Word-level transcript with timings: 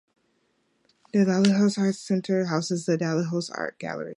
The 1.13 1.25
Dalhousie 1.25 1.79
Arts 1.79 1.99
Centre 1.99 2.45
houses 2.45 2.87
the 2.87 2.97
Dalhousie 2.97 3.53
Art 3.53 3.77
Gallery. 3.77 4.09